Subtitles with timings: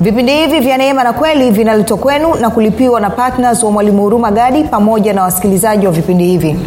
[0.00, 4.30] vipindi hivi vya neema na kweli vinaletwa kwenu na kulipiwa na ptns wa mwalimu huruma
[4.30, 6.46] gadi pamoja na wasikilizaji wa vipindi hivi.
[6.52, 6.58] Leo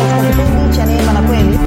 [0.00, 1.58] katika kipindi cha neema na kweli.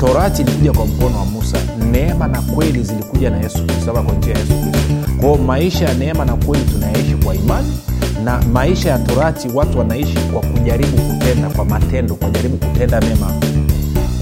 [0.00, 1.58] Torati ilikuja kwa mkono wa musa.
[1.92, 4.78] Neema na kweli zilikuja na yesu kristo ama kwa njia ya yesu kristo.
[5.20, 7.78] Kwao maisha ya neema na kweli tunayaishi kwa imani
[8.24, 13.26] na maisha ya torati watu wanaishi kwa kujaribu kutenda kwa matendo kwa jaribu kutenda mema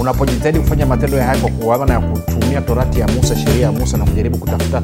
[0.00, 3.96] unapojitahidi kufanya matendo ya haki kwa maana ya kutumia torati ya musa sheria ya musa
[3.96, 4.82] na kujaribu kutafuta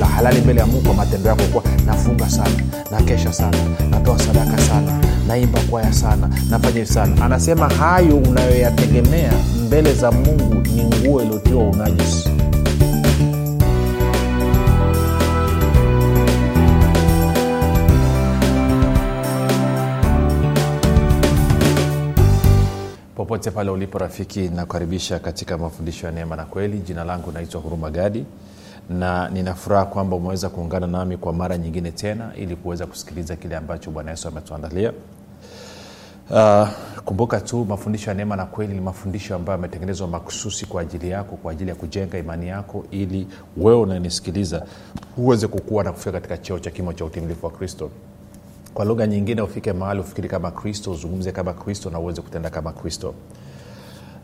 [0.00, 2.50] la halali mbele ya mungu kwa matendo yako kuwa nafunga sana
[2.90, 3.56] nakesha sana
[3.90, 4.92] natoa sadaka sana
[5.28, 7.24] naimba kwaya sana nafanya sana.
[7.24, 9.32] Anasema hayo unayoyategemea
[9.66, 12.30] mbele za mungu ni nguo iliyotiwa unajisi
[23.44, 26.78] popote pale ulipo rafiki nakukaribisha katika mafundisho ya neema na kweli.
[26.78, 28.24] Jina langu naitwa huruma gadi
[28.90, 33.90] na ninafuraha kwamba umeweza kuungana nami kwa mara nyingine tena ili kuweza kusikiliza kile ambacho
[33.90, 34.92] bwana yesu ametuandalia.
[36.30, 36.68] Uh,
[37.04, 41.36] kumbuka tu mafundisho ya neema na kweli ni mafundisho ambayo yametengenezwa makususi kwa ajili yako
[41.36, 44.66] kwa ajili ya kujenga imani yako ili wewe unanisikiliza
[45.16, 47.90] uweze kukua na kufika katika cheo cha kimo cha utimilifu wa kristo.
[48.74, 52.72] Kwa lugha nyingine ufike mahali ufikiri kama kristo uzungumze kama kristo na uweze kutenda kama
[52.72, 53.14] kristo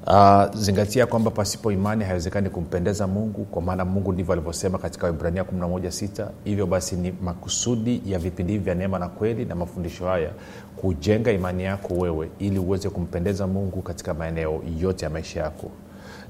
[0.07, 5.43] uh, zingatia kwamba pasipo imani haiwezekani kumpendeza mungu kwa maana mungu ndivyo alivyosema katika wibrania
[5.43, 10.31] 116 hivyo basi ni makusudi ya vipindi hivi vya neema na kweli na mafundisho haya
[10.77, 15.71] kujenga imani yako wewe ili uweze kumpendeza mungu katika maeneo yote ya maisha yako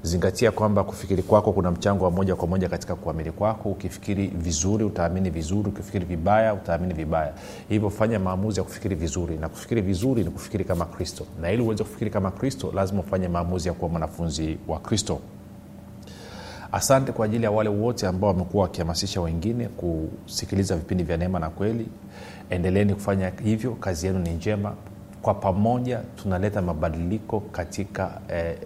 [0.03, 3.69] zingatia kwamba kufikiri kwako kuna mchango wa moja kwa moja katika kuamini kwako.
[3.69, 5.69] Ukifikiri vizuri utaamini vizuri.
[5.69, 7.33] Ukifikiri vibaya utaamini vibaya.
[7.69, 9.37] Hivyo fanya maamuzi ya kufikiri vizuri.
[9.37, 11.25] Na kufikiri vizuri ni kufikiri kama kristo.
[11.41, 15.19] Na ili uweze kufikiri kama kristo lazima ufanye maamuzi ya kuwa mwanafunzi wa kristo.
[16.71, 21.49] Asante kwa ajili ya wale wote ambao wamekuwa wakihamasisha wengine kusikiliza vipindi vya neema na
[21.49, 21.87] kweli.
[22.49, 23.71] Endeleeni kufanya hivyo.
[23.71, 24.73] Kazi yenu ni njema.
[25.21, 28.57] Kwa pamoja tunaleta mabadiliko katika eh,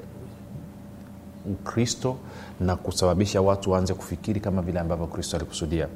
[1.52, 2.16] ukristo
[2.60, 5.88] na kusababisha watu waanze kufikiri kama vile ambavyo kristo alikusudia.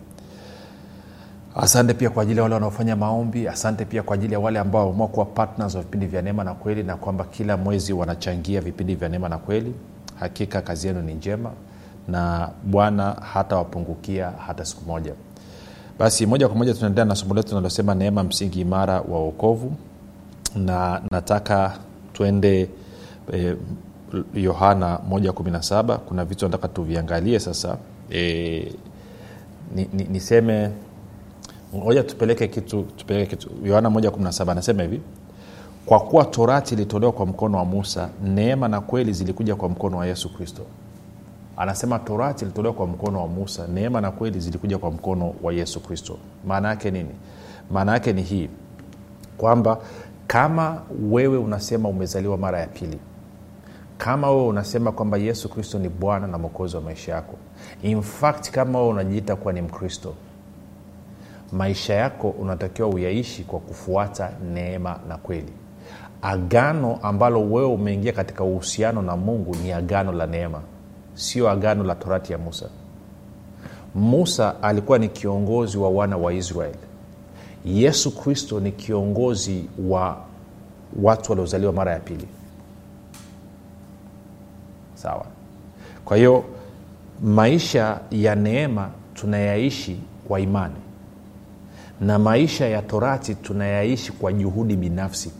[1.55, 3.47] Asante pia kwa ajili ya wale wanaofanya maombi.
[3.47, 6.53] Asante pia kwa ajili ya wale ambao wameamua kuwa partners wa vipindi vya neema na
[6.53, 9.73] kweli na kwamba kila mwezi wanachangia vipindi vya neema na kweli.
[10.19, 11.51] Hakika kazi yenu ni njema
[12.07, 15.13] na bwana hata wapungukia hata siku moja.
[15.99, 19.71] Basi moja kwa moja tunaendelea na somo letu linalosema neema msingi imara wa uokovu
[20.55, 21.73] na nataka
[22.13, 22.69] twende
[23.33, 23.55] eh,
[24.33, 27.77] yohana 117 kuna vitu nataka tuviangalie sasa.
[28.11, 28.73] E,
[30.09, 30.73] niseme ni,
[31.73, 33.49] ni moja tupeleke kitu tupeleke kitu.
[33.65, 35.01] Yohana 117 anasema hivi
[35.85, 40.05] kwa kuwa torati ilitolewa kwa mkono wa musa neema na kweli zilikuja kwa mkono wa
[40.07, 40.61] yesu kristo.
[41.57, 45.79] Anasema torati ilitolewa kwa mkono wa musa neema na kweli zilikuja kwa mkono wa yesu
[45.79, 46.17] kristo.
[46.47, 47.09] Maana yake nini?
[47.71, 48.49] Maana yake ni hii
[49.37, 49.77] kwamba
[50.27, 50.81] kama
[51.11, 52.99] wewe unasema umezaliwa mara ya pili
[53.99, 57.35] kama wewe unasema kwamba yesu kristo ni bwana na mwokozi wa maisha yako
[57.83, 60.13] in fact kama wewe unajiita kuwa ni mkristo
[61.51, 65.53] maisha yako unatakiwa uyaishi kwa kufuata neema na kweli.
[66.21, 70.61] Agano ambalo wewe umeingia katika uhusiano na mungu ni agano la neema
[71.13, 72.69] sio agano la torati ya musa.
[73.95, 76.77] Musa alikuwa ni kiongozi wa wana wa israeli.
[77.65, 80.17] Yesu kristo ni kiongozi wa
[81.01, 82.27] watu waliozaliwa mara ya pili
[85.01, 85.25] sawa.
[86.05, 86.43] Kwa hiyo
[87.23, 90.75] maisha ya neema tunayaishi kwa imani.
[92.01, 95.31] Na maisha ya torati tunayaishi kwa juhudi binafsi.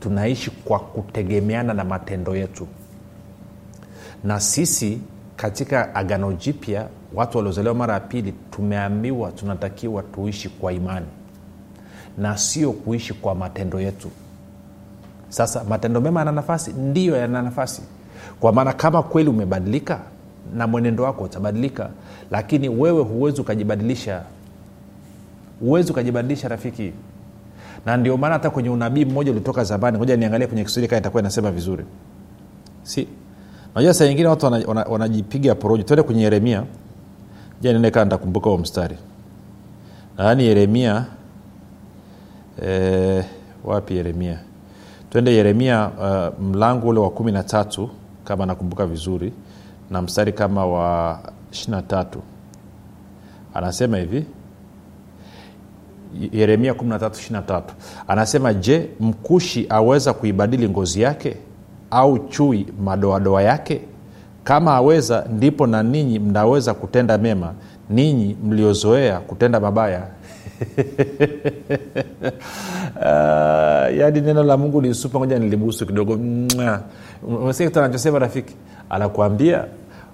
[0.00, 2.66] Tunaishi kwa kutegemeana na matendo yetu.
[4.24, 5.00] Na sisi
[5.36, 11.06] katika agano jipya watu waliozaliwa mara ya pili tumeambiwa tunatakiwa tuishi kwa imani.
[12.18, 14.10] Na sio kuishi kwa matendo yetu.
[15.28, 16.72] Sasa matendo mema yana nafasi?
[16.72, 17.82] Ndiyo yana nafasi
[18.40, 20.00] kwa maana kama kweli umebadilika
[20.56, 21.90] na mwenendo wako utabadilika
[22.30, 24.22] lakini wewe huwezi ukajibadilisha
[25.60, 26.92] huwezi ukajibadilisha rafiki.
[27.86, 31.20] Na ndio maana hata kwenye unabii mmoja ulitoka zamani ngoja niangalie kwenye kiswahili kaa itakuwa
[31.22, 31.84] inasema vizuri.
[32.82, 33.08] Si?
[33.74, 36.62] Najua saa nyingine watu wanajipiga wana, wana tuende kwenye yeremia.
[37.60, 38.96] Ja niende kaa ntakumbuka huo mstari.
[40.18, 41.06] Nadhani yeremia
[42.66, 43.24] e,
[43.64, 44.38] wapi yeremia?
[45.10, 47.90] Twende yeremia uh, mlango ule wa kumi na tatu
[48.28, 49.32] kama nakumbuka vizuri
[49.90, 51.18] na mstari kama wa
[51.52, 52.22] ishirina tatu.
[53.54, 54.24] Anasema hivi
[56.32, 57.62] yeremia 1323
[58.08, 61.36] anasema je mkushi aweza kuibadili ngozi yake
[61.90, 63.80] au chui madoadoa yake?
[64.44, 67.52] Kama aweza ndipo na ninyi mnaweza kutenda mema
[67.90, 70.02] ninyi mliozoea kutenda mabaya.
[72.96, 76.16] Uh, yaani neno la mungu lisupa moja nilibusu kidogo
[77.22, 78.54] umesikia anachosema rafiki?
[78.90, 79.64] Anakuambia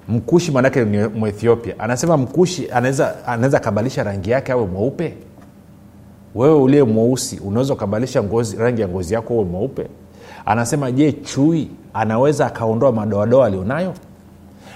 [0.08, 1.74] mkushi maanake ni mwethiopia.
[1.78, 5.14] Anasema mkushi anaweza akabadilisha rangi yake awe mweupe?
[6.34, 8.24] Wewe uliye mweusi unaweza ukabadilisha
[8.58, 9.86] rangi ya ngozi yako uwe mweupe?
[10.46, 13.94] Anasema je chui anaweza akaondoa madoadoa alionayo?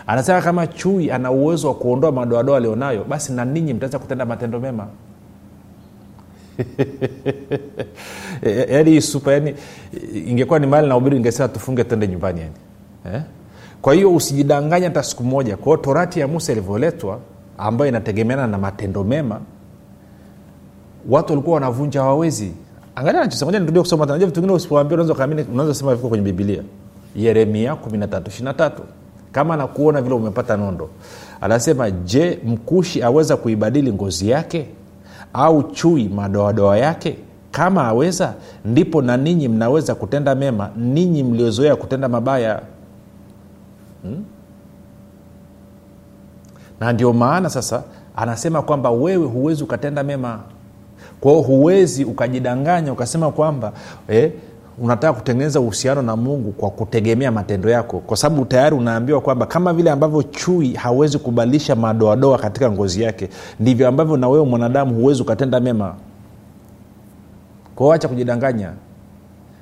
[0.07, 4.61] Anasema kama chui ana uwezo wa kuondoa madoadoa alionayo basi na ninyi mtaweza kutenda matendo
[4.61, 4.87] mema
[8.71, 9.55] yaani hii supa yani
[10.27, 12.53] ingekuwa ni mali na ubiri ingesema tufunge tende nyumbani yani
[13.17, 13.23] eh?
[13.83, 15.57] kwa hiyo usijidanganya hata siku moja.
[15.57, 17.19] Kwao torati ya musa ilivyoletwa
[17.59, 19.41] ambayo inategemeana na matendo mema
[21.09, 22.53] watu walikuwa wanavunja hawawezi.
[22.97, 26.63] Angalia nachosema nirudie kusoma najua vitu vingine usipoambia unaweza kaamini unaweza sema viko kwenye bibilia
[27.17, 28.71] yeremia 13
[29.33, 30.91] kama nakuona vile umepata nondo.
[31.41, 34.67] Anasema je mkushi aweza kuibadili ngozi yake
[35.33, 37.17] au chui madoadoa yake?
[37.51, 38.35] Kama aweza
[38.65, 42.63] ndipo na ninyi mnaweza kutenda mema ninyi mliozoea kutenda mabaya.
[44.03, 44.25] Hmm?
[46.81, 47.83] na ndio maana sasa
[48.17, 50.41] anasema kwamba wewe huwezi ukatenda mema.
[51.21, 53.73] Kwao huwezi ukajidanganya ukasema kwamba
[54.09, 54.33] eh,
[54.81, 59.73] unataka kutengeneza uhusiano na mungu kwa kutegemea matendo yako kwa sababu tayari unaambiwa kwamba kama
[59.73, 63.29] vile ambavyo chui hawezi kubadilisha madoadoa katika ngozi yake
[63.61, 65.95] ndivyo ambavyo na wewe mwanadamu huwezi ukatenda mema.
[67.77, 68.73] Kwao acha kujidanganya.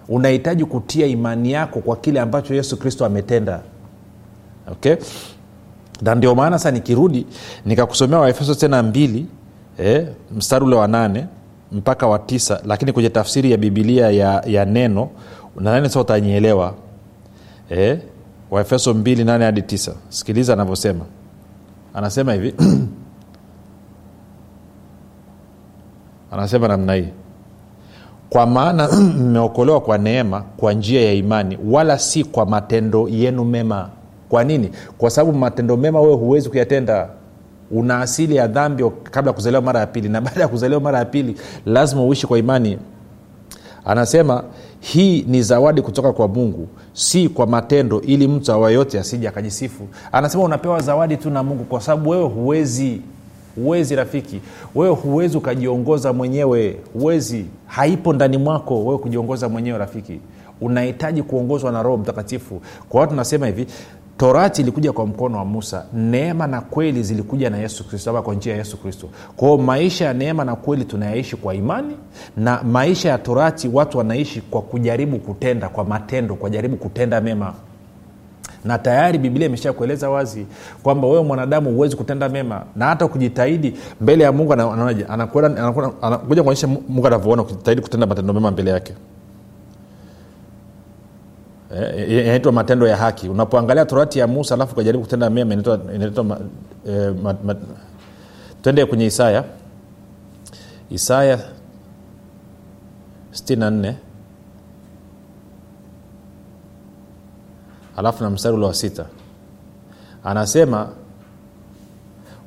[0.09, 3.61] Unahitaji kutia imani yako kwa kile ambacho yesu kristo ametenda.
[4.73, 4.95] Okay?
[6.03, 7.27] Na ndio maana sasa nikirudi
[7.65, 9.27] nikakusomea waefeso tena mbili
[9.79, 11.27] eh, mstari ule wa nane
[11.73, 15.09] mpaka wa tisa lakini kwenye tafsiri ya bibilia ya, ya neno
[15.61, 16.75] nadhani sa utanyielewa
[17.71, 17.99] eh,
[18.51, 21.05] waefeso 28 hadi 9 sikiliza anavyosema.
[21.95, 22.55] Anasema hivi.
[26.33, 27.09] Anasema namna hii.
[28.31, 33.89] Kwa maana mmeokolewa kwa neema kwa njia ya imani wala si kwa matendo yenu mema.
[34.29, 34.71] Kwa nini?
[34.99, 37.09] Kwa sababu matendo mema wewe huwezi kuyatenda
[37.71, 40.09] una asili ya dhambi kabla ya kuzaliwa mara ya pili.
[40.09, 41.37] Na baada ya kuzaliwa mara ya pili
[41.67, 42.79] lazima uishi kwa imani.
[43.85, 44.45] Anasema
[44.81, 49.89] hii ni zawadi kutoka kwa mungu si kwa matendo ili mtu awayote asije akajisifu.
[50.13, 53.01] Anasema unapewa zawadi tu na mungu kwa sababu wewe huwezi
[53.57, 54.41] huwezi rafiki.
[54.75, 56.77] Wewe huwezi ukajiongoza mwenyewe.
[56.93, 60.21] Huwezi haipo ndani mwako wewe kujiongoza mwenyewe rafiki.
[60.61, 62.61] Unahitaji kuongozwa na roho mtakatifu.
[62.89, 63.67] Kwa hiyo tunasema hivi
[64.17, 65.85] torati ilikuja kwa mkono wa musa.
[65.93, 69.09] Neema na kweli zilikuja na yesu kristo ama kwa njia ya yesu kristo.
[69.37, 71.95] Kwao maisha ya neema na kweli tunayaishi kwa imani
[72.37, 77.55] na maisha ya torati watu wanaishi kwa kujaribu kutenda kwa matendo kwa jaribu kutenda mema.
[78.65, 80.47] Na tayari biblia imesha kueleza wazi
[80.83, 87.07] kwamba wewe mwanadamu huwezi kutenda mema na hata ukijitahidi mbele ya mungu anakuja kuonyesha mungu
[87.07, 88.93] anavyoona kujitahidi kutenda matendo mema mbele yake
[92.09, 93.29] inaitwa matendo ya haki.
[93.29, 96.41] Unapoangalia torati ya musa alafu ukajaribu kutenda mema inaitwa
[96.89, 97.15] eh,
[98.63, 99.45] twende kwenye isaya.
[100.91, 101.39] Isaya
[103.33, 103.95] 64
[107.97, 109.07] alafu na mstari ule wa sita.
[110.25, 110.89] Anasema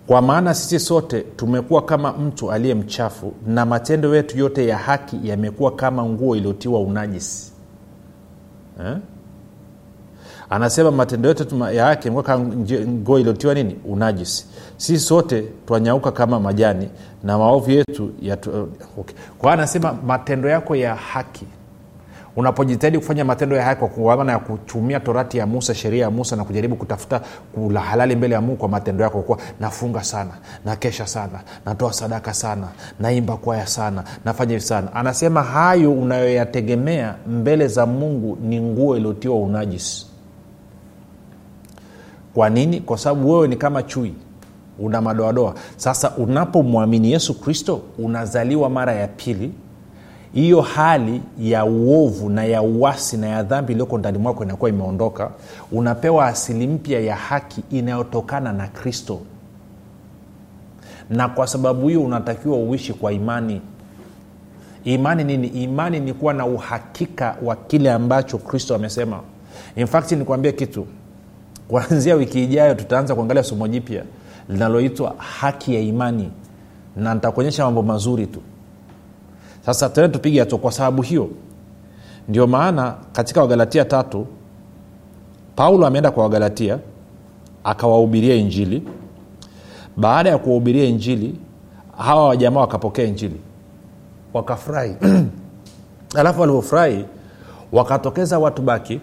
[0.08, 5.20] kwa maana sisi sote tumekuwa kama mtu aliye mchafu na matendo yetu yote ya haki
[5.24, 7.52] yamekuwa kama nguo iliyotiwa unajisi
[8.86, 8.98] eh?
[10.50, 12.46] anasema matendo yote ya haki kama
[12.88, 14.46] nguo iliotiwa nini unajisi
[14.78, 16.90] sisi sote twanyauka kama majani
[17.24, 19.16] na maovu yetu yatu, okay.
[19.38, 21.46] kwa anasema matendo yako ya haki
[22.36, 26.36] unapojitahidi kufanya matendo ya haya kwa maana ya kutumia torati ya musa sheria ya musa
[26.36, 27.22] na kujaribu kutafuta
[27.54, 30.32] kula halali mbele ya mungu kwa matendo yako kuwa nafunga sana
[30.66, 32.68] nakesha sana natoa sadaka sana
[33.00, 34.94] naimba kwaya sana nafanya hivi sana.
[34.94, 40.06] Anasema hayo unayoyategemea mbele za mungu ni nguo iliyotiwa unajisi.
[42.34, 42.82] Kwa nini?
[42.82, 44.14] Kwa sababu wewe ni kama chui
[44.80, 45.54] una madoadoa.
[45.78, 49.52] Sasa unapomwamini yesu kristo unazaliwa mara ya pili
[50.34, 55.32] hiyo hali ya uovu na ya uwasi na ya dhambi iliyoko ndani mwako inakuwa imeondoka.
[55.72, 59.20] Unapewa asili mpya ya haki inayotokana na kristo.
[61.10, 63.62] Na kwa sababu hiyo unatakiwa uishi kwa imani.
[64.84, 65.48] Imani nini?
[65.48, 69.20] Imani ni kuwa na uhakika wa kile ambacho kristo amesema.
[69.76, 70.88] Infacti nikuambie kitu.
[71.68, 74.04] Kuanzia wiki ijayo tutaanza kuangalia somo jipya
[74.50, 76.32] linaloitwa haki ya imani.
[76.96, 78.40] Na nitakuonyesha mambo mazuri tu
[79.74, 81.30] sasa tene tupige hatua kwa sababu hiyo.
[82.30, 84.28] Ndio maana katika wagalatia tatu
[85.56, 86.80] paulo ameenda kwa wagalatia
[87.64, 88.84] akawahubiria injili.
[89.98, 91.36] Baada ya kuwahubiria injili
[91.98, 93.42] hawa wajamaa wakapokea injili.
[94.34, 94.96] Wakafurahi.
[96.20, 97.06] Alafu walivyofurahi
[97.72, 99.02] wakatokeza watu baki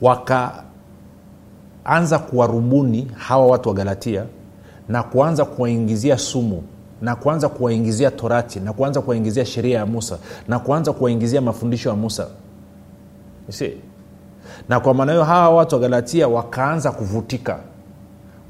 [0.00, 0.58] wakaanza
[2.18, 4.24] kuwarubuni hawa watu wa galatia
[4.88, 6.62] na kuanza kuwaingizia sumu
[7.02, 11.94] na kuanza kuwaingizia torati na kuanza kuwaingizia sheria ya musa na kuanza kuwaingizia mafundisho ya
[11.94, 12.26] musa.
[13.48, 13.76] See?
[14.68, 17.58] na kwa maana hiyo hawa watu wa galatia wakaanza kuvutika.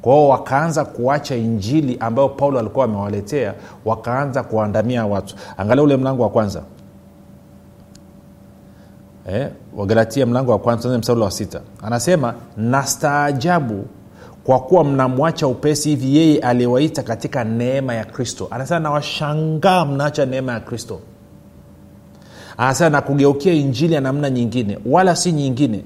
[0.02, 5.34] Kwao wakaanza kuacha injili ambayo paulo alikuwa amewaletea wakaanza kuwaandamia watu.
[5.56, 6.62] Angalia ule mlango wa kwanza.
[9.28, 11.60] Eh, wagalatia mlango wa kwanza mstari wa sita.
[11.82, 13.86] Anasema nastaajabu
[14.48, 18.48] kwa kuwa mnamwacha upesi hivi yeye aliyewaita katika neema ya kristo.
[18.50, 21.00] Anasema nawashangaa mnaacha neema ya kristo.
[22.56, 25.84] Anasema na kugeukia injili ya namna nyingine wala si nyingine.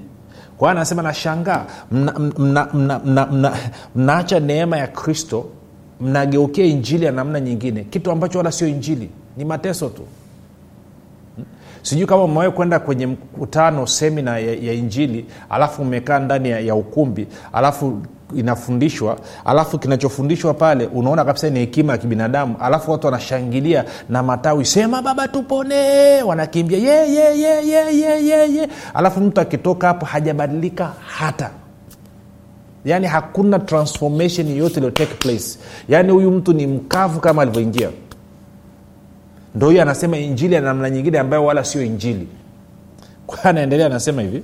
[0.57, 3.57] Kwa hiyo anasema nashangaa mnaacha mna, mna, mna, mna,
[3.95, 5.45] mna neema ya kristo
[6.01, 7.83] mnageukia injili ya namna nyingine.
[7.83, 10.01] Kitu ambacho wala sio injili ni mateso tu.
[11.81, 16.75] Sijui kama umewai kwenda kwenye mkutano semina ya, ya injili alafu umekaa ndani ya, ya
[16.75, 18.01] ukumbi alafu
[18.35, 24.65] inafundishwa alafu kinachofundishwa pale unaona kabisa ni hekima ya kibinadamu alafu watu wanashangilia na matawi
[24.65, 26.23] sema baba tupone.
[26.23, 31.49] Wanakimbia ye, ye, ye, ye, ye, ye, alafu mtu akitoka hapo hajabadilika hata.
[32.85, 35.59] Yaani hakuna transformation yoyote iliyo take place.
[35.89, 37.89] Yaani huyu mtu ni mkavu kama alivyoingia.
[39.55, 42.27] Ndo huyo anasema injili ya namna nyingine ambayo wala sio injili.
[43.27, 44.43] Kwa anaendelea anasema hivi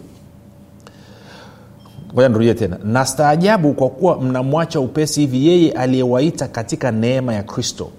[2.14, 2.78] ngoja nirudie tena.
[2.84, 7.90] Nastaajabu kwa kuwa mnamwacha upesi hivi yeye aliyewaita katika neema ya kristo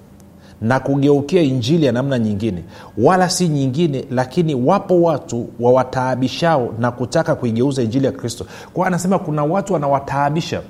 [0.61, 2.65] na kugeukia injili ya namna nyingine
[2.99, 8.47] wala si nyingine lakini wapo watu wawataabishao na kutaka kuigeuza injili ya kristo.
[8.73, 10.63] Kwao anasema kuna watu wanawataabisha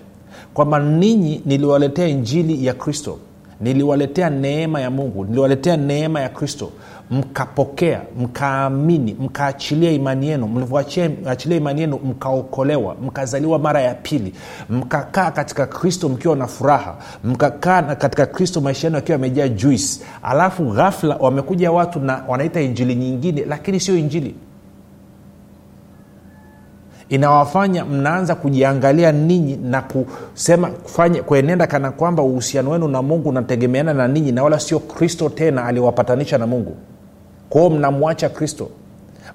[0.54, 3.18] kwamba ninyi niliwaletea injili ya kristo
[3.60, 6.70] niliwaletea neema ya mungu niliwaletea neema ya kristo.
[7.10, 14.34] Mkapokea mkaamini mkaachilia imani yenu mlivyoachilia imani yenu mkaokolewa mkazaliwa mara ya pili.
[14.70, 20.00] Mkakaa katika kristo mkiwa na furaha mkakaa katika kristo maisha yenu akiwa yamejaa juice.
[20.22, 24.34] Alafu ghafla wamekuja watu na wanaita injili nyingine lakini sio injili
[27.10, 33.94] inawafanya mnaanza kujiangalia ninyi na kusema kufanya kuenenda kana kwamba uhusiano wenu na mungu unategemeana
[33.94, 36.76] na ninyi na wala sio kristo tena aliwapatanisha na mungu.
[37.48, 38.68] Kwao mnamwacha kristo.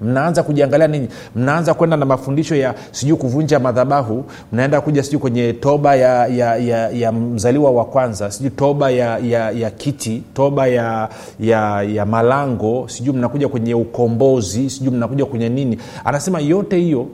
[0.01, 1.07] Mnaanza kujiangalia ninyi.
[1.35, 4.25] Mnaanza kwenda na mafundisho ya sijui kuvunja madhabahu.
[4.51, 8.31] Mnaenda kuja sijui kwenye toba ya, ya, ya, ya mzaliwa wa kwanza.
[8.31, 10.23] Sijui toba ya, ya, ya kiti.
[10.33, 12.85] Toba ya, ya, ya malango.
[12.89, 14.69] Sijui mnakuja kwenye ukombozi.
[14.69, 15.77] Sijui mnakuja kwenye nini.
[16.05, 17.07] Anasema yote hiyo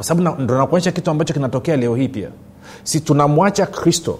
[0.00, 2.28] kwa sababu ndo nakuonyesha kitu ambacho kinatokea leo hii pia.
[2.82, 4.18] Si tunamwacha kristo.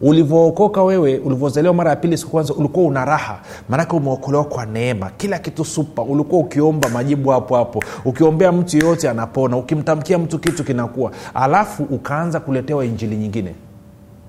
[0.00, 3.40] Ulivyookoka wewe ulivyozaliwa mara ya pili siku kwanza ulikuwa una raha.
[3.68, 5.10] Maanake umeokolewa kwa neema.
[5.16, 7.82] Kila kitu supa ulikuwa ukiomba majibu hapo hapo.
[8.04, 9.56] Ukiombea mtu yeyote anapona.
[9.56, 13.54] Ukimtamkia mtu kitu kinakuwa alafu ukaanza kuletewa injili nyingine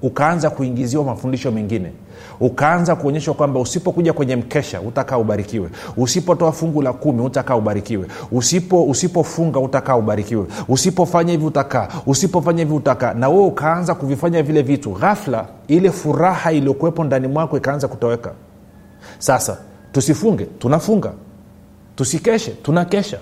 [0.03, 1.91] ukaanza kuingiziwa mafundisho mengine
[2.39, 8.83] ukaanza kuonyeshwa kwamba usipokuja kwenye mkesha utakaa ubarikiwe usipotoa fungu la kumi utakaa ubarikiwe usipo
[8.83, 13.13] usipofunga utakaa ubarikiwe usipofanya hivi utakaa usipofanya hivi utakaa.
[13.13, 18.31] Na wewe ukaanza kuvifanya vile vitu ghafla ile furaha iliyokuwepo ndani mwako ikaanza kutoweka.
[19.19, 19.57] Sasa
[19.91, 21.11] tusifunge tunafunga
[21.95, 23.19] tusikeshe tunakesha.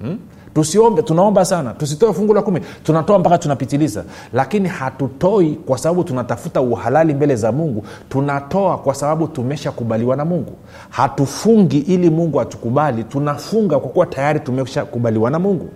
[0.00, 0.18] Hmm?
[0.54, 1.72] Tusiombe tunaomba sana.
[1.74, 2.60] Tusitoe fungu la kumi.
[2.82, 4.04] Tunatoa mpaka tunapitiliza.
[4.32, 7.84] Lakini hatutoi kwa sababu tunatafuta uhalali mbele za mungu.
[8.08, 10.52] Tunatoa kwa sababu tumeshakubaliwa na mungu.
[10.90, 13.04] Hatufungi ili mungu atukubali.
[13.04, 15.68] Tunafunga kwa kuwa tayari tumeshakubaliwa na mungu.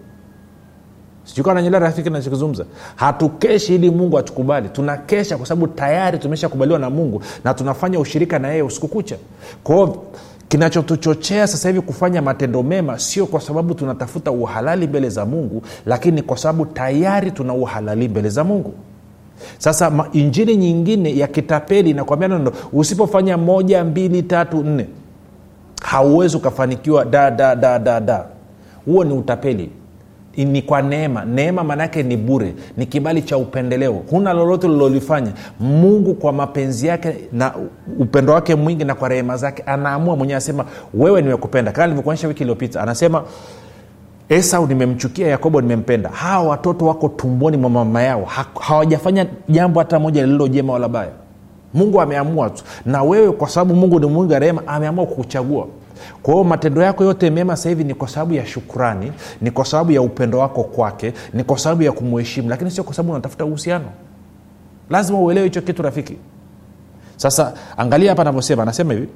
[1.25, 2.65] Sijukananyelea rafiki nachokizungumza
[2.97, 4.69] hatukeshi ili mungu atukubali.
[4.69, 9.17] Tunakesha kwa sababu tayari tumeshakubaliwa na mungu na tunafanya ushirika na yeye usiku kucha.
[9.65, 10.05] Kwao
[10.49, 16.23] kinachotuchochea sasa hivi kufanya matendo mema sio kwa sababu tunatafuta uhalali mbele za mungu lakini
[16.23, 18.75] kwa sababu tayari tuna uhalali mbele za mungu.
[19.59, 24.87] Sasa ma, injili nyingine ya kitapeli inakwambia nando usipofanya moja mbili tatu nne
[25.83, 28.25] hauwezi ukafanikiwa da da da da da.
[28.87, 29.71] Huo ni utapeli
[30.45, 31.25] ni kwa neema.
[31.25, 33.93] Neema maanaake ni bure ni kibali cha upendeleo.
[34.11, 37.53] Huna lolote lilolifanya mungu kwa mapenzi yake na
[37.99, 40.65] upendo wake mwingi na kwa rehema zake anaamua mwenyewe asema
[40.95, 41.73] wewe nimekupenda.
[41.73, 43.23] Kama nilivyokuonyesha wiki iliyopita anasema
[44.29, 46.09] esau nimemchukia yakobo nimempenda.
[46.09, 48.25] Hawa watoto wako tumboni mwa mama yao.
[48.61, 51.11] Hawajafanya jambo hata moja lililo jema wala baya.
[51.75, 52.65] Mungu ameamua tu.
[52.87, 55.67] Na wewe kwa sababu mungu ni mwingi wa rehema ameamua kukuchagua
[56.23, 59.65] kwa hiyo matendo yako yote mema sasa hivi ni kwa sababu ya shukrani ni kwa
[59.65, 63.45] sababu ya upendo wako kwake ni kwa sababu ya kumuheshimu lakini sio kwa sababu unatafuta
[63.45, 63.85] uhusiano.
[64.91, 66.17] Lazima uelewe hicho kitu rafiki.
[67.17, 69.09] Sasa angalia hapa anavyosema anasema hivi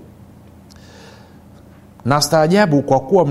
[2.04, 3.24] na staajabu kwa kuwa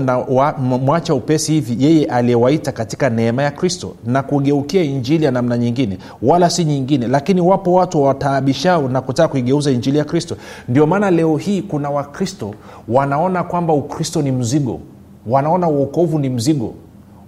[0.58, 5.98] mwacha upesi hivi yeye aliyewaita katika neema ya kristo na kugeukia injili ya namna nyingine
[6.22, 10.36] wala si nyingine lakini wapo watu wataabishao na kutaka kuigeuza injili ya kristo.
[10.68, 12.54] Ndio maana leo hii kuna wakristo
[12.88, 14.80] wanaona kwamba ukristo ni mzigo
[15.26, 16.74] wanaona uokovu ni mzigo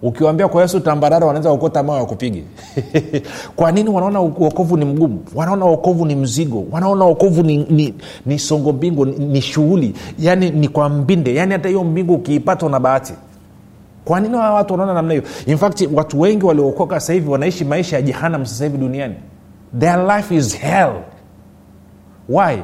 [0.07, 2.45] ukiwambia kwa yesu tambarara wanaweza kuokota mawe wakupige.
[3.57, 5.21] Kwa nini wanaona uokovu ni mgumu?
[5.35, 6.65] Wanaona uokovu ni mzigo.
[6.71, 7.95] Wanaona uokovu ni, ni,
[8.27, 9.95] ni songo mbingu ni, ni shughuli.
[10.19, 11.35] Yani ni kwa mbinde.
[11.35, 13.13] Yani hata hiyo mbingu ukiipata una bahati.
[14.05, 15.25] Kwa nini hawa watu wanaona namna hiyo?
[15.47, 19.15] In fact watu wengi waliookoka sasa hivi wanaishi maisha ya jehanam sasa hivi duniani.
[19.79, 20.93] Their life is hell.
[22.29, 22.57] Why?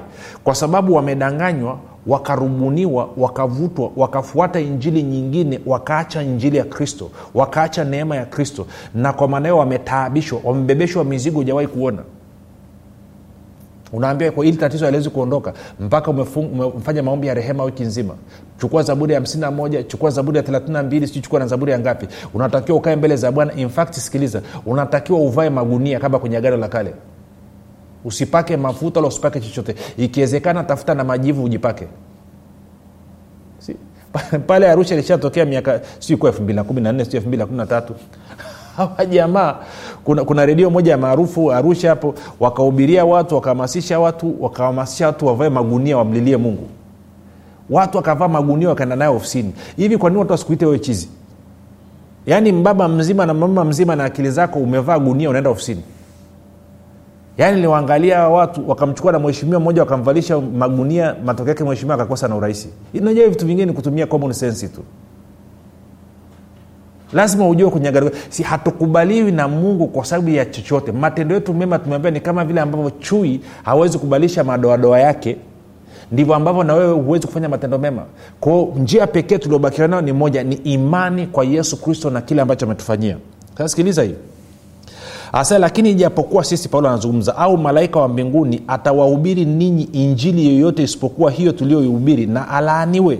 [0.45, 8.25] Kwa sababu wamedanganywa wakarubuniwa wakavutwa wakafuata injili nyingine wakaacha injili ya kristo wakaacha neema ya
[8.27, 12.03] kristo na kwa maana hiyo wametaabishwa wamebebeshwa mizigo hujawahi kuona.
[13.93, 18.15] Unaambia hili tatizo aliwezi kuondoka mpaka umefanya maombi ya rehema wiki nzima.
[18.61, 22.07] Chukua zaburi ya 51 chukua zaburi ya 32 sijui na zaburi ya ngapi.
[22.35, 23.53] Unatakiwa ukae mbele za bwana.
[23.55, 26.95] Infact sikiliza unatakiwa uvae magunia kama kwenye agano la kale
[28.05, 29.75] usipake mafuta wala usipake chochote.
[29.99, 31.87] Ikiwezekana tafuta na majivu ujipake.
[33.59, 33.77] Si,
[34.47, 36.57] pale arusha ilishatokea miaka siku elfu mbili
[39.11, 39.57] jamaa
[40.05, 45.97] kuna, kuna redio moja maarufu arusha hapo wakahubiria watu wakahamasisha watu wakahamasisha watu wavae magunia
[45.99, 46.69] wamlilie mungu.
[47.71, 49.53] Watu wakavaa magunia wakaenda nayo ofisini.
[49.77, 51.09] Hivi kwa nini watu wasikuite wewe chizi?
[52.27, 55.83] Yaani mbaba mzima na mama mzima na akili zako umevaa gunia unaenda ofisini
[57.41, 62.69] yaani niliwaangalia watu wakamchukua na mheshimiwa mmoja wakamvalisha magunia matokeo yake mheshimiwa akakosa na urahisi
[62.95, 64.81] najua vitu vingine ni kutumia common sense tu.
[67.13, 70.93] Lazima ujue kunyaga si hatukubaliwi na mungu kwa sababu ya chochote.
[70.93, 75.37] Matendo yetu mema tumeambia ni kama vile ambavyo chui hawezi kubadilisha madoadoa yake
[76.13, 78.03] ndivyo ambavyo na wewe huwezi kufanya matendo mema.
[78.41, 82.67] Kwao njia pekee tuliobakiwa nayo ni moja ni imani kwa yesu kristo na kile ambacho
[82.67, 83.17] ametufanyia.
[83.53, 84.15] Sasa sikiliza hii
[85.33, 91.31] asa lakini ijapokuwa sisi paulo anazungumza au malaika wa mbinguni atawahubiri ninyi injili yoyote isipokuwa
[91.31, 93.19] hiyo tuliyoihubiri na alaaniwe?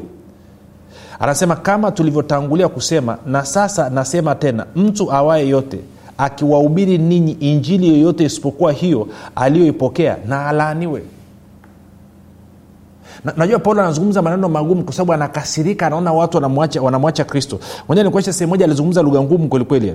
[1.21, 5.79] Anasema kama tulivyotangulia kusema na sasa nasema tena mtu awaye yote
[6.19, 11.03] akiwahubiri ninyi injili yoyote isipokuwa hiyo aliyoipokea na alaaniwe.
[13.25, 17.59] Na, najua paulo anazungumza maneno magumu kwa sababu anakasirika anaona watu wanamwacha, wanamwacha kristo.
[17.89, 19.95] Moja nikuonyesha sehemu moja alizungumza lugha ngumu kwelikweli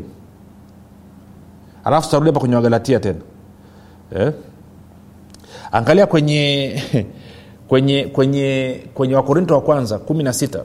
[1.85, 3.19] alafu tutarudi hapa kwenye wagalatia tena.
[4.19, 4.31] Eh?
[5.71, 6.75] angalia kwenye
[7.69, 10.59] kwenye kwenye kwenye wakorinto wa kwanza kumi na sita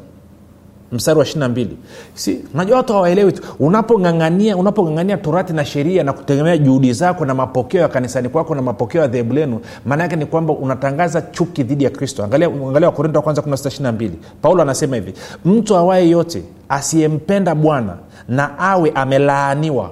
[0.93, 1.77] mstari wa ishirina mbili.
[2.15, 3.43] Si unajua watu hawaelewi tu.
[3.59, 8.63] Unapongangania unapongangania torati na sheria na kutegemea juhudi zako na mapokeo ya kanisani kwako na
[8.63, 12.25] mapokeo ya dhehebu lenu maana yake ni kwamba unatangaza chuki dhidi ya kristo.
[12.25, 14.11] Angalia, angalia wakorinto wa kwanza 16
[14.43, 17.97] paulo anasema hivi mtu awaye yote asiyempenda bwana
[18.29, 19.91] na awe amelaaniwa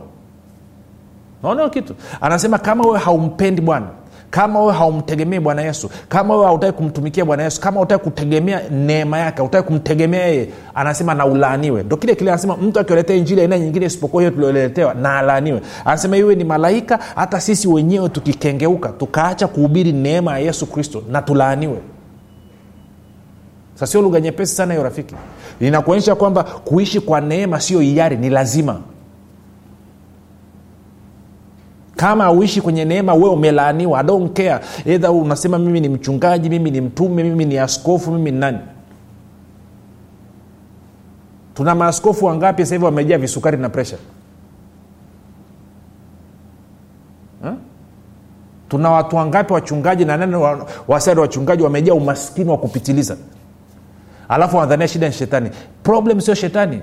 [1.43, 1.95] naona kitu.
[2.21, 3.87] Anasema kama wewe haumpendi bwana
[4.31, 9.19] kama wewe haumtegemei bwana yesu kama wewe hautaki kumtumikia bwana yesu kama hautaki kutegemea neema
[9.19, 13.87] yake hautaki kumtegemea yeye anasema na ndo kile kile anasema mtu akioletea injili aina nyingine
[13.87, 15.61] isipokuwa hiyo tulioletewa na alaaniwe.
[15.85, 21.23] Anasema iwe ni malaika hata sisi wenyewe tukikengeuka tukaacha kuhubiri neema ya yesu kristo na
[21.23, 21.79] tulaaniwe.
[23.75, 25.15] Sasio lugha nyepesi sana hiyo rafiki.
[25.61, 28.81] Inakuonyesha kwamba kuishi kwa neema sio hiari ni lazima
[31.99, 33.99] kama auishi kwenye neema we umelaaniwa.
[33.99, 38.59] Adonkea edha unasema mimi ni mchungaji mimi ni mtume mimi ni askofu mimi ni nani?
[41.55, 43.97] Tuna maaskofu wangapi hivi wamejaa visukari na presha
[47.43, 47.55] ha?
[48.69, 50.37] tuna watu wangapi wachungaji na nane
[50.89, 53.17] wasari wachungaji wamejaa umaskini wa kupitiliza?
[54.29, 55.51] Alafu wanadhania shida ni shetani.
[55.83, 56.83] Problem sio shetani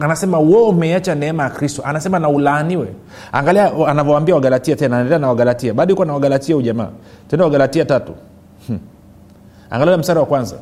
[0.00, 1.82] anasema wo umeiacha neema ya kristo.
[1.84, 2.88] Anasema na ulaaniwe
[3.32, 5.74] angalia anavyoambia wagalatia tena anaendelea na wagalatia.
[5.74, 6.96] Bado iko na wagalatia ujamaa jamaa.
[7.28, 8.12] Tenda wagalatia tatu.
[8.66, 8.78] Hmm.
[9.70, 10.56] angalia mstari wa kwanza.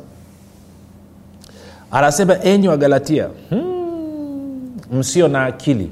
[1.91, 5.91] Anasema enyi wagalatia hmm, msio na akili.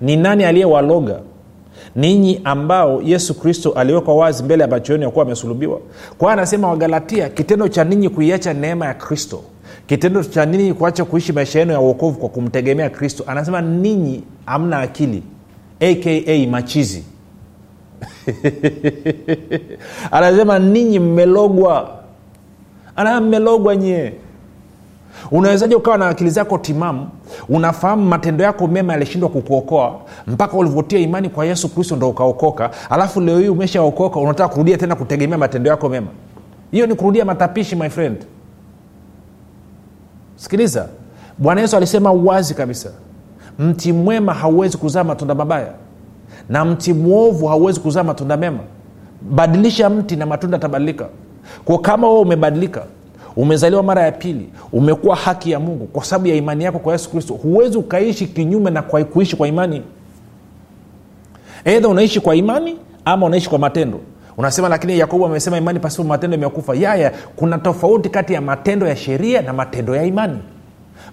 [0.00, 1.20] Ni nani aliyewaloga?
[1.96, 5.80] Ninyi ambao yesu kristo aliwekwa wazi mbele ya macho yenu ya kuwa amesulubiwa?
[6.18, 9.40] Kwa anasema wagalatia kitendo cha ninyi kuiacha neema ya kristo
[9.86, 13.24] kitendo cha nini kuacha kuishi maisha yenu ya uokovu kwa kumtegemea kristo?
[13.26, 15.22] Anasema ninyi amna akili
[15.80, 17.04] aka machizi.
[20.10, 21.90] Anasema ninyi mmelogwa.
[22.96, 24.12] Anasema mmelogwa nyie.
[25.30, 27.08] Unawezaji ukawa na akili zako timamu
[27.48, 33.20] unafahamu matendo yako mema yalishindwa kukuokoa mpaka ulivyotia imani kwa yesu kristo ndo ukaokoka alafu
[33.20, 36.06] leo hii umeshaokoka unataka kurudia tena kutegemea matendo yako mema?
[36.70, 38.16] Hiyo ni kurudia matapishi my friend
[40.40, 40.88] sikiliza.
[41.38, 42.90] Bwana yesu alisema wazi kabisa.
[43.58, 45.72] Mti mwema hauwezi kuzaa matunda mabaya
[46.48, 48.58] na mti mwovu hauwezi kuzaa matunda mema.
[49.30, 51.08] Badilisha mti na matunda atabadilika
[51.64, 52.82] kwa kama wewe umebadilika
[53.36, 57.10] umezaliwa mara ya pili umekuwa haki ya mungu kwa sababu ya imani yako kwa yesu
[57.10, 59.82] kristo huwezi ukaishi kinyume na kuishi kwa imani.
[61.64, 64.00] Eidha unaishi kwa imani ama unaishi kwa matendo
[64.36, 66.74] unasema lakini yakobo amesema imani pasipo matendo imekufa.
[66.74, 70.38] Yaya kuna tofauti kati ya matendo ya sheria na matendo ya imani.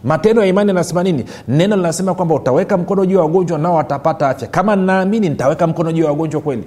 [0.04, 1.26] Matendo ya imani anasema nini?
[1.48, 4.48] Neno linasema kwamba utaweka mkono juu ya wagonjwa nao watapata afya.
[4.48, 6.64] Kama naamini nitaweka mkono juu ya wagonjwa kweli.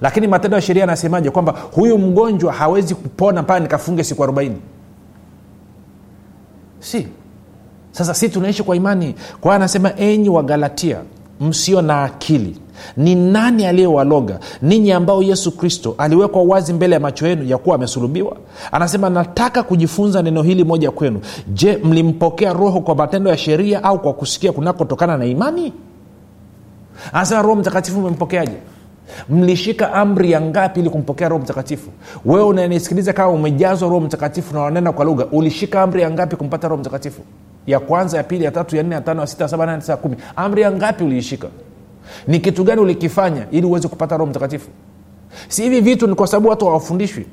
[0.00, 4.56] Lakini matendo ya sheria anasemaje kwamba huyu mgonjwa hawezi kupona mpaka nikafunge siku arobaini.
[6.80, 7.08] Si.
[7.90, 9.14] Sasa si tunaishi kwa imani.
[9.40, 10.98] Kwa anasema enyi wagalatia
[11.40, 12.56] msio na akili.
[12.96, 14.38] Ni nani aliyewaloga?
[14.62, 18.36] Ninyi ambao yesu kristo aliwekwa wazi mbele ya macho yenu ya kuwa amesulubiwa?
[18.72, 21.20] Anasema nataka kujifunza neno hili moja kwenu.
[21.48, 25.72] Je mlimpokea roho kwa matendo ya sheria au kwa kusikia kunakotokana na imani?
[27.12, 28.56] Anasema roho mtakatifu umempokeaje?
[29.28, 31.90] Mlishika amri ya ngapi ili kumpokea roho mtakatifu?
[32.24, 36.68] Wewe unanisikiliza kama umejazwa roho mtakatifu na wanena kwa lugha ulishika amri ya ngapi kumpata
[36.68, 37.20] roho mtakatifu
[37.66, 39.96] ya kwanza ya pili ya tatu ya nne ya tano ya sita saba nane tisa
[39.96, 40.16] kumi.
[40.36, 41.48] Amri ya ngapi uliishika?
[42.26, 44.68] Ni kitu gani ulikifanya ili uweze kupata roho mtakatifu?
[45.48, 47.26] Si hivi vitu ni kwa sababu watu hawafundishwi?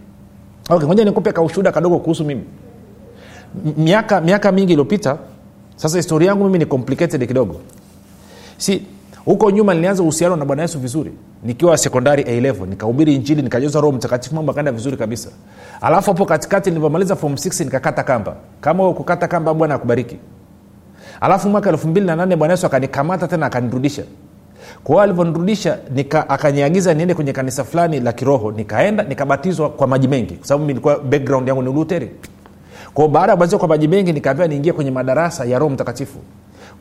[0.69, 2.43] Okay, moja nikupe kaushuda kadogo kuhusu mimi.
[3.77, 5.17] Miaka miaka mingi iliyopita
[5.75, 7.59] sasa historia yangu mimi ni complicated kidogo.
[8.57, 8.83] Si
[9.25, 11.11] huko nyuma nilianza uhusiano na bwana yesu vizuri.
[11.43, 15.29] Nikiwa sekondari a level nikahubiri injili nikajaza roho mtakatifu mambo akaenda vizuri kabisa.
[15.81, 18.35] Alafu hapo katikati nilivyomaliza form 6 nikakata kamba.
[18.61, 20.17] Kama kukata kamba bwana akubariki.
[21.21, 24.03] Alafu mwaka elfu mbili na nane bwana yesu akanikamata tena akanirudisha.
[24.83, 25.77] Kwa hiyo alivyonirudisha
[26.27, 28.51] akaniagiza niende kwenye kanisa fulani la kiroho.
[28.51, 30.33] Nikaenda nikabatizwa kwa maji mengi.
[30.33, 32.11] Kwa sababu nilikuwa background yangu ni uluteri
[32.93, 36.19] kwao baada ya kubatizwa kwa maji mengi nikaambiwa niingie kwenye madarasa ya roho mtakatifu.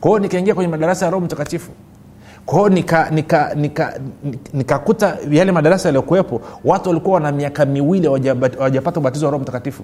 [0.01, 1.71] Kwao nikaingia kwenye madarasa ya roho mtakatifu
[2.45, 3.99] kwao nikakuta nika, nika,
[4.53, 9.83] nika, yale madarasa yaliyokuwepo watu walikuwa wana miaka miwili hawajapata ubatizo wa roho mtakatifu.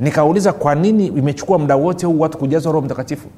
[0.00, 3.28] Nikauliza kwa nini imechukua muda wote huu watu kujazwa roho mtakatifu?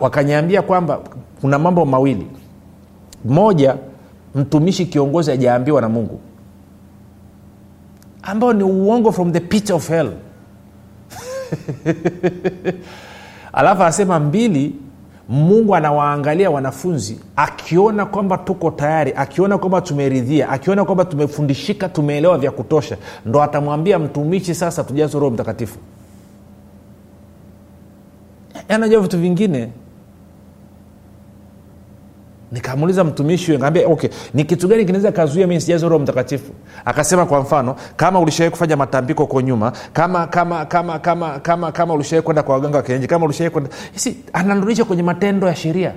[0.00, 1.00] Wakaniambia kwamba
[1.40, 2.26] kuna mambo mawili.
[3.24, 3.76] Moja
[4.34, 6.20] mtumishi kiongozi ajaambiwa na mungu.
[8.22, 10.12] Ambao ni uongo from the pit of hell.
[13.52, 14.74] Alafu asema mbili
[15.28, 22.50] mungu anawaangalia wanafunzi akiona kwamba tuko tayari akiona kwamba tumeridhia akiona kwamba tumefundishika tumeelewa vya
[22.50, 25.78] kutosha ndo atamwambia mtumishi sasa tujazo roho mtakatifu.
[28.68, 29.68] Anajua vitu vingine
[32.56, 36.52] nikamuuliza mtumishi nikaambia okay ni kitu gani kinaweza kazuia mi sijazo roho mtakatifu?
[36.84, 41.94] Akasema kwa mfano kama ulishawai kufanya matambiko huko nyuma kama kama kama kama kama kama
[41.94, 45.92] ulishawai kwenda kwa waganga wa kienyeji kama ulishawai kwenda si anarudisha kwenye matendo ya sheria.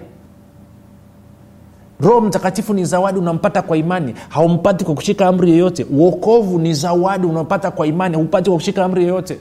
[2.02, 5.86] Roho mtakatifu ni zawadi unampata kwa imani haumpati kwa kushika amri yoyote.
[5.92, 9.38] Uokovu ni zawadi unaopata kwa imani haupati kwa kushika amri yoyote.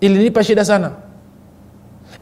[0.00, 0.90] Ilinipa shida sana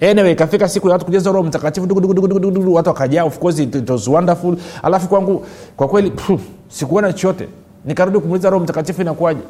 [0.00, 3.90] anyway ikafika siku ya watu kujaza roho mtakatifu dugudugudugudugudu watu wakajaa of course it, it
[3.90, 4.56] was wonderful.
[4.82, 6.12] Alafu kwangu kwa kweli
[6.68, 7.48] sikuona chochote.
[7.84, 9.40] Nikarudi kumuuliza roho mtakatifu inakuwaje?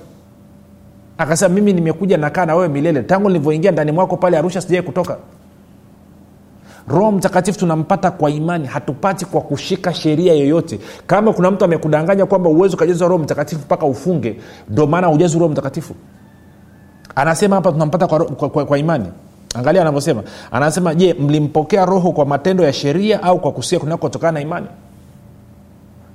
[1.19, 3.03] Akasema mimi nimekuja nakaa na wewe milele.
[3.03, 5.17] Tangu nilivyoingia ndani mwako pale arusha sijai kutoka.
[6.89, 10.81] Roho mtakatifu tunampata kwa imani hatupati kwa kushika sheria yoyote.
[11.07, 15.49] Kama kuna mtu amekudanganya kwamba uwezi ukajazwa roho mtakatifu mpaka ufunge ndio maana ujazi roho
[15.49, 15.95] mtakatifu.
[17.15, 19.07] Anasema hapa tunampata kwa, kwa, kwa, kwa imani
[19.55, 20.23] angalia anavyosema.
[20.51, 24.67] Anasema je mlimpokea roho kwa matendo ya sheria au kwa kusia kunakotokana na imani?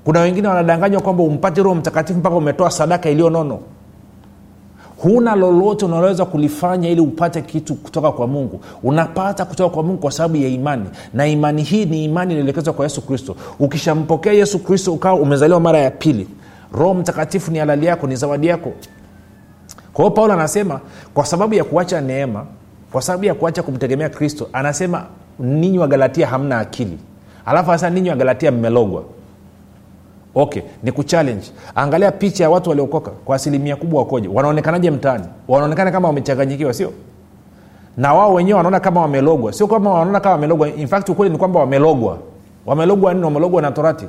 [0.04, 3.30] Kuna wengine wanadanganywa kwamba umpate roho mtakatifu mpaka umetoa sadaka iliyo
[5.04, 8.62] huna lolote unaloweza kulifanya ili upate kitu kutoka kwa mungu.
[8.84, 10.86] Unapata kutoka kwa mungu kwa sababu ya imani.
[11.13, 13.36] Na imani hii ni imani ilielekezwa kwa yesu kristo.
[13.60, 16.28] Ukishampokea yesu kristo ukawa umezaliwa mara ya pili
[16.73, 18.71] roho mtakatifu ni halali yako ni zawadi yako.
[19.93, 20.80] Kwa hiyo paulo anasema
[21.13, 22.45] kwa sababu ya kuacha neema
[22.91, 25.06] kwa sababu ya kuacha kumtegemea kristo anasema
[25.39, 26.97] ninyi wagalatia hamna akili.
[27.45, 29.04] Alafu anasema ninyi wagalatia mmelogwa.
[30.36, 33.12] Okay ni kuchallenge angalia picha ya watu waliokoka.
[33.12, 34.28] Kwa asilimia kubwa wakoje?
[34.28, 35.23] Wanaonekanaje mtaani?
[35.47, 36.91] Wanaonekana kama wamechanganyikiwa sio?
[37.97, 39.54] Na wao wenyewe wanaona kama wamelogwa.
[39.54, 40.69] Sio kama wanaona kama wamelogwa.
[40.69, 42.17] In fact ukweli ni kwamba wamelogwa.
[42.65, 43.25] Wamelogwa nini?
[43.25, 44.06] Wamelogwa na torati.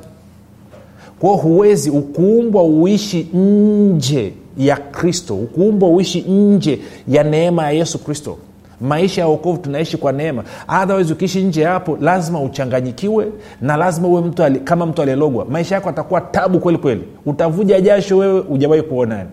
[1.19, 5.35] Kwao huwezi ukuumbwa uishi nje ya kristo.
[5.35, 8.37] Ukuumbwa uishi nje ya neema ya yesu kristo
[8.81, 10.43] maisha ya okovu tunaishi kwa neema.
[10.83, 13.27] Otherwise ukiishi nje hapo lazima uchanganyikiwe
[13.61, 15.45] na lazima uwe mtu ali, kama mtu aliyelogwa.
[15.45, 17.03] Maisha yako atakuwa tabu kweli kweli.
[17.25, 19.29] Utavuja jasho wewe ujawahi kuonani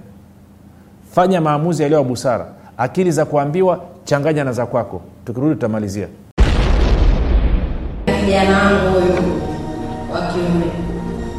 [1.15, 2.47] fanya maamuzi yaliyo ya busara.
[2.79, 5.01] Akili za kuambiwa changanya na za kwako.
[5.25, 6.09] Tukirudi tutamalizia.
[8.25, 9.13] Kijana wangu huyu
[10.13, 10.67] wa kiume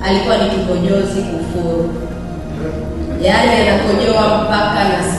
[0.05, 1.89] alikuwa ni kipojozi kufuru.
[3.21, 5.18] Yaani anakojoa mpaka nasikitika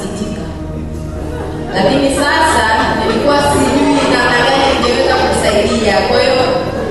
[1.75, 2.65] lakini sasa
[3.01, 5.95] nilikuwa sijui namna gani ningeweza kumsaidia.
[6.09, 6.37] Kwa hiyo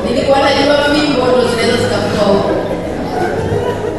[0.06, 2.54] nilikuwa najua fimbo ndo zinaweza zikakutoa huko.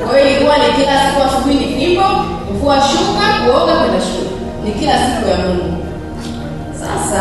[0.04, 2.06] Kwa hiyo ilikuwa ni kila siku asubuhi ni fimbo
[2.48, 4.30] kufua shuka kuoga kwenda shule.
[4.64, 5.70] Ni kila siku ya mungu.
[6.82, 7.20] Sasa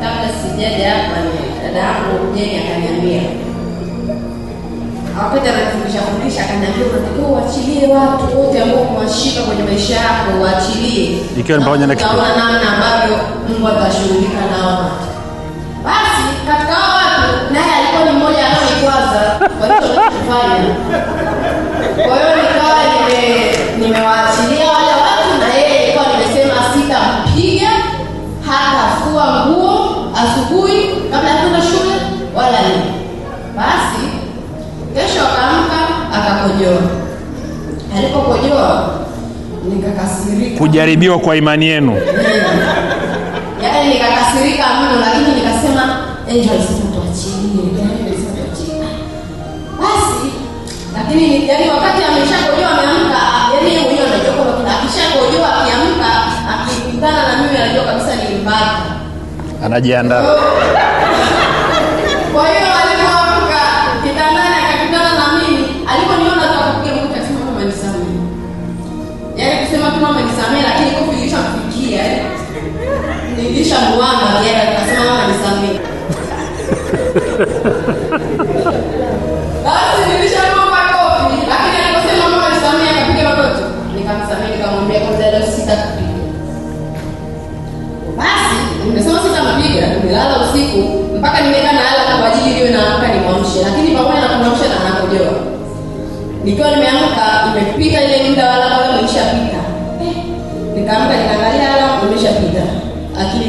[0.00, 1.16] kabla sijaja hapa
[1.62, 3.22] dada yangu jeni akaniambia
[5.22, 11.06] wakati anafundisha fundisha akaniambia unatakiwa uachilie watu wote ambao umewashika kwenye maisha yako uachilie
[11.40, 12.08] Ikiwa ni pamoja na kitu.
[12.38, 13.16] namna ambavyo
[13.48, 14.90] mungu atashughulika nao
[15.84, 17.99] basi katika hao watu naye alikuwa
[40.00, 40.58] nikakasirika.
[40.58, 41.96] kujaribiwa kwa imani yenu.
[43.62, 45.82] Yaani nikakasirika mno lakini nikasema
[46.30, 48.16] angel sasa tuachilie yaani
[49.80, 50.30] basi
[50.96, 53.20] lakini ni- yaani wakati ameshakojoa ameamka
[53.54, 56.10] yaani yeye mwenyewe anajua kwamba akishakojoa akiamka
[56.52, 58.82] akikutana na mimi anajua kabisa nilimpata
[59.64, 60.24] anajiandaa
[73.70, 75.80] nilishamuana yeye akasema mama nisamehe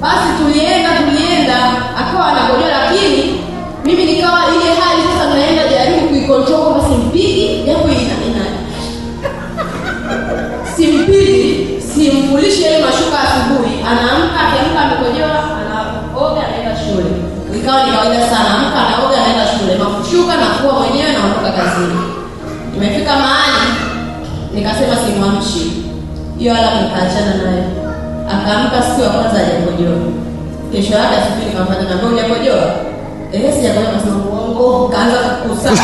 [0.00, 1.56] basi tulienda tulienda
[2.00, 3.40] akawa anakojoa lakini
[3.84, 8.16] mimi nikawa ile hali sasa naenda jaribu kuikontrol kwamba simpigi japo ina
[10.76, 13.74] simpigi simvulishe ile mashuka asubuhi.
[13.90, 17.10] Anaamka akiamka amekojoa anaoga anaenda shule.
[17.58, 19.74] Ikawa ni kawaida sana amka anaoga anaenda shule.
[19.74, 21.98] Mashuka nakuwa mwenyewe naondoka kazini.
[22.76, 23.68] Imefika mahali
[24.54, 25.72] nikasema simwamshi.
[26.38, 27.64] Hiyo ala nikaachana naye
[28.34, 29.98] akaamka siku ya kwanza hajakojoa
[30.72, 32.64] kesho yake asubuhi nikamfanya naambia hujakojoa
[33.32, 34.88] ehe sijakojoa kasema uongo.
[34.88, 35.82] Kaanza kukusanya.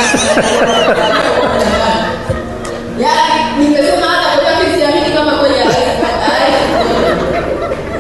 [3.00, 5.55] Yaani nimesema hata koja kisiamini kama kweli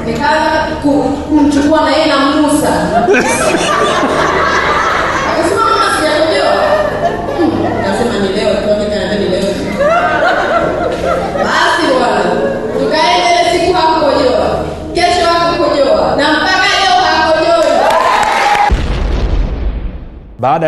[0.06, 0.50] nikaanza
[1.28, 2.72] kumchukua na yeye na musa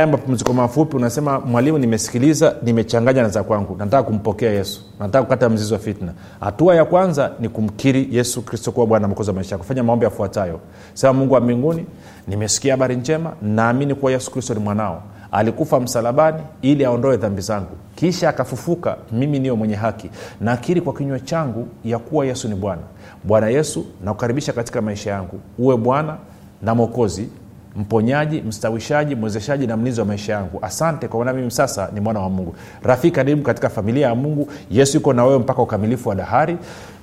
[0.07, 3.77] baada ya mapumziko mafupi unasema mwalimu nimesikiliza nimechanganya na za kwangu.
[3.79, 4.83] Nataka kumpokea yesu.
[5.01, 6.13] Nataka kukata mzizi wa fitna.
[6.41, 9.83] Hatua ya kwanza ni kumkiri yesu kristo kuwa bwana mkozi wa maisha yako.
[9.85, 10.61] Maombi yafuatayo.
[10.95, 11.87] Sema mungu wa mbinguni
[12.29, 15.03] nimesikia habari njema naamini kuwa yesu kristo ni mwanao.
[15.33, 17.77] Alikufa msalabani ili aondoe dhambi zangu.
[17.95, 20.11] Kisha akafufuka mimi niyo mwenye haki.
[20.41, 22.83] Nakiri kwa kinywa changu ya kuwa yesu ni bwana.
[23.25, 25.41] Bwana yesu nakukaribisha katika maisha yangu.
[25.59, 26.17] Uwe bwana
[26.63, 27.29] na mwokozi
[27.77, 30.59] mponyaji mstawishaji mwezeshaji na mlinzi wa maisha yangu.
[30.63, 32.55] Asante kwa maana mimi sasa ni mwana wa mungu.
[32.83, 34.49] Rafiki karibu katika familia ya mungu.
[34.71, 36.57] Yesu yuko na wewe mpaka ukamilifu wa dahari.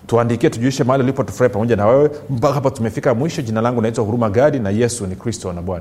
[0.07, 2.11] Tuandikie tujuishe mahali ulipo tufurahi pamoja na wewe.
[2.29, 3.41] Mpaka hapa tumefika mwisho.
[3.41, 5.79] Jina langu naitwa huruma gadi na yesu ni kristo na bwana